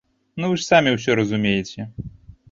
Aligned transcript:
Ну 0.43 0.47
вы 0.53 0.55
ж 0.61 0.63
самі 0.67 0.93
ўсё 0.95 1.17
разумееце! 1.19 1.87